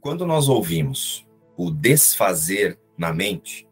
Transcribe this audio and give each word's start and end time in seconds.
Quando 0.00 0.26
nós 0.26 0.48
ouvimos 0.48 1.26
o 1.56 1.70
desfazer 1.70 2.78
na 2.96 3.12
mente, 3.12 3.66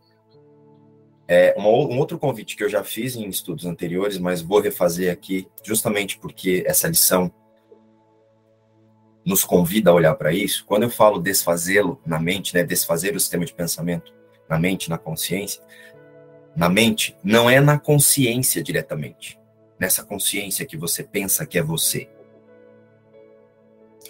é 1.28 1.54
um 1.58 1.98
outro 1.98 2.18
convite 2.18 2.56
que 2.56 2.62
eu 2.62 2.68
já 2.68 2.84
fiz 2.84 3.16
em 3.16 3.28
estudos 3.28 3.66
anteriores, 3.66 4.18
mas 4.18 4.40
vou 4.40 4.60
refazer 4.60 5.12
aqui, 5.12 5.48
justamente 5.64 6.18
porque 6.18 6.62
essa 6.66 6.88
lição 6.88 7.32
nos 9.24 9.42
convida 9.44 9.90
a 9.90 9.94
olhar 9.94 10.14
para 10.14 10.32
isso. 10.32 10.64
Quando 10.64 10.84
eu 10.84 10.90
falo 10.90 11.18
desfazê-lo 11.18 12.00
na 12.06 12.20
mente, 12.20 12.54
né, 12.54 12.62
desfazer 12.62 13.16
o 13.16 13.20
sistema 13.20 13.44
de 13.44 13.52
pensamento 13.52 14.14
na 14.48 14.56
mente, 14.56 14.88
na 14.88 14.96
consciência, 14.96 15.60
na 16.54 16.68
mente, 16.68 17.16
não 17.24 17.50
é 17.50 17.60
na 17.60 17.76
consciência 17.78 18.62
diretamente, 18.62 19.38
nessa 19.80 20.04
consciência 20.04 20.64
que 20.64 20.76
você 20.76 21.02
pensa 21.02 21.44
que 21.44 21.58
é 21.58 21.62
você. 21.62 22.08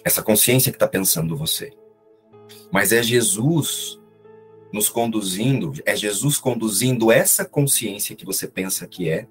Essa 0.05 0.21
consciência 0.21 0.71
que 0.71 0.75
está 0.75 0.87
pensando 0.87 1.35
você. 1.35 1.73
Mas 2.71 2.91
é 2.91 3.01
Jesus 3.01 3.99
nos 4.71 4.89
conduzindo, 4.89 5.73
é 5.85 5.95
Jesus 5.95 6.37
conduzindo 6.37 7.11
essa 7.11 7.45
consciência 7.45 8.15
que 8.15 8.25
você 8.25 8.47
pensa 8.47 8.85
que 8.85 9.09
é, 9.09 9.27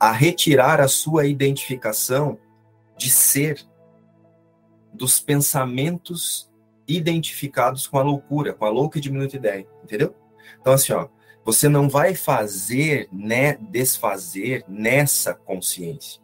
a 0.00 0.10
retirar 0.10 0.80
a 0.80 0.88
sua 0.88 1.26
identificação 1.26 2.38
de 2.96 3.10
ser 3.10 3.64
dos 4.92 5.20
pensamentos 5.20 6.50
identificados 6.86 7.86
com 7.86 7.98
a 7.98 8.02
loucura, 8.02 8.52
com 8.52 8.64
a 8.64 8.70
louca 8.70 8.98
e 8.98 9.00
diminuta 9.00 9.36
ideia, 9.36 9.66
entendeu? 9.82 10.14
Então, 10.60 10.72
assim, 10.72 10.92
ó, 10.92 11.08
você 11.44 11.68
não 11.68 11.88
vai 11.88 12.14
fazer, 12.14 13.08
né, 13.12 13.54
desfazer 13.54 14.64
nessa 14.66 15.34
consciência. 15.34 16.22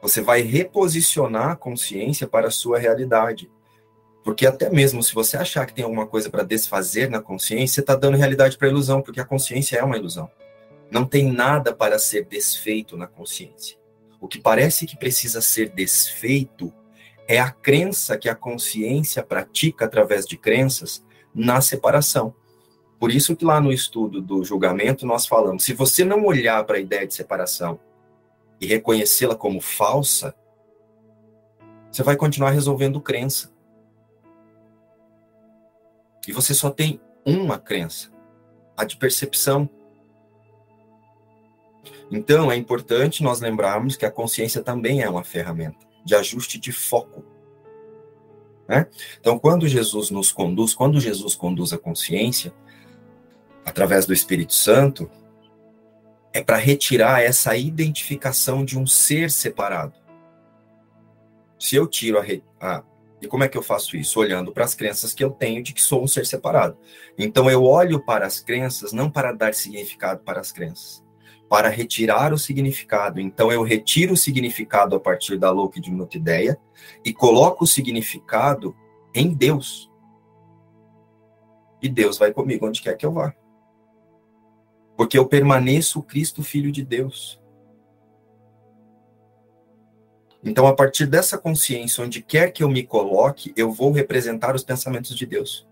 Você 0.00 0.20
vai 0.20 0.42
reposicionar 0.42 1.50
a 1.50 1.56
consciência 1.56 2.26
para 2.26 2.48
a 2.48 2.50
sua 2.50 2.78
realidade. 2.78 3.48
Porque 4.24 4.46
até 4.46 4.70
mesmo 4.70 5.02
se 5.02 5.14
você 5.14 5.36
achar 5.36 5.66
que 5.66 5.74
tem 5.74 5.84
alguma 5.84 6.06
coisa 6.06 6.30
para 6.30 6.44
desfazer 6.44 7.10
na 7.10 7.20
consciência, 7.20 7.74
você 7.74 7.80
está 7.80 7.96
dando 7.96 8.16
realidade 8.16 8.56
para 8.56 8.68
a 8.68 8.70
ilusão, 8.70 9.02
porque 9.02 9.20
a 9.20 9.24
consciência 9.24 9.76
é 9.76 9.82
uma 9.82 9.96
ilusão. 9.96 10.30
Não 10.90 11.04
tem 11.04 11.32
nada 11.32 11.74
para 11.74 11.98
ser 11.98 12.26
desfeito 12.26 12.96
na 12.96 13.06
consciência. 13.06 13.76
O 14.20 14.28
que 14.28 14.38
parece 14.38 14.86
que 14.86 14.96
precisa 14.96 15.40
ser 15.40 15.70
desfeito 15.70 16.72
é 17.26 17.40
a 17.40 17.50
crença 17.50 18.16
que 18.16 18.28
a 18.28 18.34
consciência 18.34 19.22
pratica 19.22 19.86
através 19.86 20.26
de 20.26 20.36
crenças 20.36 21.04
na 21.34 21.60
separação. 21.60 22.34
Por 23.00 23.10
isso 23.10 23.34
que 23.34 23.44
lá 23.44 23.60
no 23.60 23.72
estudo 23.72 24.20
do 24.20 24.44
julgamento 24.44 25.04
nós 25.04 25.26
falamos, 25.26 25.64
se 25.64 25.72
você 25.72 26.04
não 26.04 26.24
olhar 26.24 26.62
para 26.64 26.76
a 26.76 26.80
ideia 26.80 27.06
de 27.06 27.14
separação 27.14 27.80
e 28.60 28.66
reconhecê-la 28.66 29.34
como 29.34 29.60
falsa, 29.60 30.34
você 31.90 32.02
vai 32.04 32.16
continuar 32.16 32.50
resolvendo 32.50 33.00
crença. 33.00 33.52
E 36.26 36.32
você 36.32 36.54
só 36.54 36.70
tem 36.70 37.00
uma 37.24 37.58
crença, 37.58 38.10
a 38.76 38.84
de 38.84 38.96
percepção. 38.96 39.68
Então, 42.10 42.50
é 42.50 42.56
importante 42.56 43.22
nós 43.22 43.40
lembrarmos 43.40 43.96
que 43.96 44.06
a 44.06 44.10
consciência 44.10 44.62
também 44.62 45.02
é 45.02 45.08
uma 45.08 45.24
ferramenta 45.24 45.86
de 46.04 46.14
ajuste 46.14 46.58
de 46.58 46.72
foco. 46.72 47.24
Né? 48.68 48.86
Então, 49.20 49.38
quando 49.38 49.68
Jesus 49.68 50.10
nos 50.10 50.32
conduz, 50.32 50.74
quando 50.74 51.00
Jesus 51.00 51.34
conduz 51.34 51.72
a 51.72 51.78
consciência, 51.78 52.52
através 53.64 54.06
do 54.06 54.12
Espírito 54.12 54.54
Santo, 54.54 55.10
é 56.32 56.42
para 56.42 56.56
retirar 56.56 57.22
essa 57.22 57.56
identificação 57.56 58.64
de 58.64 58.78
um 58.78 58.86
ser 58.86 59.30
separado. 59.30 59.94
Se 61.58 61.76
eu 61.76 61.86
tiro 61.86 62.18
a, 62.18 62.24
a 62.60 62.82
e 63.22 63.28
como 63.28 63.44
é 63.44 63.48
que 63.48 63.56
eu 63.56 63.62
faço 63.62 63.96
isso? 63.96 64.18
Olhando 64.18 64.50
para 64.50 64.64
as 64.64 64.74
crenças 64.74 65.14
que 65.14 65.22
eu 65.22 65.30
tenho 65.30 65.62
de 65.62 65.72
que 65.72 65.80
sou 65.80 66.02
um 66.02 66.08
ser 66.08 66.26
separado. 66.26 66.76
Então 67.16 67.48
eu 67.48 67.62
olho 67.62 68.04
para 68.04 68.26
as 68.26 68.40
crenças 68.40 68.92
não 68.92 69.08
para 69.08 69.30
dar 69.30 69.54
significado 69.54 70.24
para 70.24 70.40
as 70.40 70.50
crenças, 70.50 71.04
para 71.48 71.68
retirar 71.68 72.32
o 72.32 72.38
significado. 72.38 73.20
Então 73.20 73.52
eu 73.52 73.62
retiro 73.62 74.14
o 74.14 74.16
significado 74.16 74.96
a 74.96 75.00
partir 75.00 75.38
da 75.38 75.52
louca 75.52 75.78
e 75.78 75.80
diminuta 75.80 76.16
ideia 76.16 76.58
e 77.04 77.12
coloco 77.12 77.62
o 77.62 77.66
significado 77.66 78.74
em 79.14 79.32
Deus. 79.32 79.88
E 81.80 81.88
Deus 81.88 82.18
vai 82.18 82.32
comigo 82.32 82.66
onde 82.66 82.82
quer 82.82 82.96
que 82.96 83.06
eu 83.06 83.12
vá. 83.12 83.32
Porque 84.96 85.16
eu 85.16 85.26
permaneço 85.26 86.02
Cristo, 86.02 86.42
Filho 86.42 86.72
de 86.72 86.82
Deus. 86.82 87.40
Então, 90.44 90.66
a 90.66 90.74
partir 90.74 91.06
dessa 91.06 91.38
consciência, 91.38 92.02
onde 92.02 92.20
quer 92.20 92.50
que 92.50 92.64
eu 92.64 92.68
me 92.68 92.82
coloque, 92.82 93.52
eu 93.56 93.70
vou 93.70 93.92
representar 93.92 94.56
os 94.56 94.64
pensamentos 94.64 95.16
de 95.16 95.24
Deus. 95.24 95.66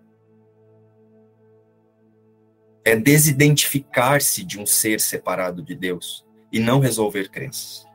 É 2.85 2.95
desidentificar-se 2.95 4.45
de 4.45 4.61
um 4.61 4.65
ser 4.65 5.01
separado 5.01 5.61
de 5.61 5.75
Deus 5.75 6.25
e 6.53 6.61
não 6.61 6.79
resolver 6.79 7.29
crenças. 7.29 7.90